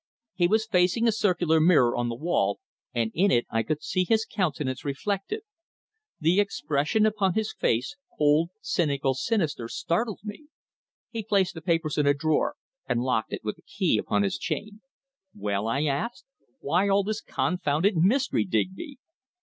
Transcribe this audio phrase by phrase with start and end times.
[0.33, 2.59] He was facing a circular mirror on the wall,
[2.91, 5.41] and in it I could see his countenance reflected.
[6.19, 10.47] The expression upon his face cold, cynical, sinister startled me.
[11.11, 12.55] He placed the papers in a drawer
[12.87, 14.81] and locked it with a key upon his chain.
[15.35, 16.25] "Well?" I asked.
[16.61, 18.97] "Why all this confounded mystery, Digby?"